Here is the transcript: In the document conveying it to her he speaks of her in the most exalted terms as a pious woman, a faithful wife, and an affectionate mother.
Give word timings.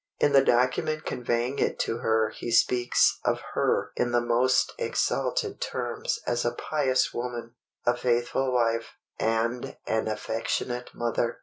In 0.19 0.31
the 0.31 0.43
document 0.43 1.05
conveying 1.05 1.59
it 1.59 1.77
to 1.81 1.99
her 1.99 2.29
he 2.31 2.49
speaks 2.49 3.19
of 3.23 3.39
her 3.53 3.91
in 3.95 4.11
the 4.11 4.19
most 4.19 4.73
exalted 4.79 5.61
terms 5.61 6.19
as 6.25 6.43
a 6.43 6.49
pious 6.55 7.13
woman, 7.13 7.53
a 7.85 7.95
faithful 7.95 8.51
wife, 8.51 8.93
and 9.19 9.77
an 9.85 10.07
affectionate 10.07 10.89
mother. 10.95 11.39